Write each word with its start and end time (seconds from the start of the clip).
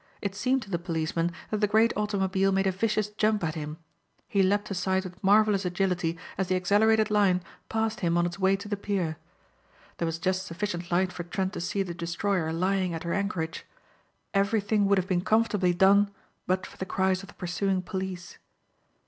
It 0.19 0.33
seemed 0.33 0.63
to 0.63 0.71
the 0.71 0.79
policeman 0.79 1.31
that 1.51 1.61
the 1.61 1.67
great 1.67 1.93
automobile 1.95 2.51
made 2.51 2.65
a 2.65 2.71
vicious 2.71 3.09
jump 3.09 3.43
at 3.43 3.53
him. 3.53 3.77
He 4.27 4.41
leapt 4.41 4.71
aside 4.71 5.03
with 5.03 5.23
marvelous 5.23 5.63
agility 5.63 6.17
as 6.39 6.47
the 6.47 6.55
accelerated 6.55 7.11
Lion 7.11 7.43
passed 7.69 7.99
him 7.99 8.17
on 8.17 8.25
its 8.25 8.39
way 8.39 8.55
to 8.55 8.67
the 8.67 8.75
pier. 8.75 9.17
There 9.97 10.07
was 10.07 10.17
just 10.17 10.47
sufficient 10.47 10.89
light 10.91 11.13
for 11.13 11.21
Trent 11.21 11.53
to 11.53 11.61
see 11.61 11.83
the 11.83 11.93
destroyer 11.93 12.51
lying 12.51 12.95
at 12.95 13.03
her 13.03 13.13
anchorage. 13.13 13.63
Everything 14.33 14.87
would 14.87 14.97
have 14.97 15.07
been 15.07 15.21
comfortably 15.21 15.71
done 15.71 16.09
but 16.47 16.65
for 16.65 16.77
the 16.77 16.85
cries 16.87 17.21
of 17.21 17.27
the 17.27 17.35
pursuing 17.35 17.83
police. 17.83 18.39